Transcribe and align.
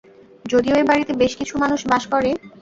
যদিও 0.45 0.75
এ-বাড়িতে 0.77 1.13
বেশ 1.21 1.33
কিছু 1.39 1.53
মানুষ 1.57 1.79
বাস 1.91 2.03
করে। 2.13 2.29